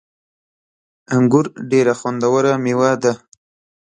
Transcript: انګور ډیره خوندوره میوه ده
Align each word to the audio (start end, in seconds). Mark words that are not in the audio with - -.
انګور 1.15 1.45
ډیره 1.71 1.93
خوندوره 1.99 2.53
میوه 2.63 2.91
ده 3.03 3.13